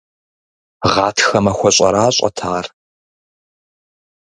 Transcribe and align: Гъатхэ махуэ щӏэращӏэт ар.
Гъатхэ 0.91 1.39
махуэ 1.43 1.69
щӏэращӏэт 1.75 2.37
ар. 2.55 2.65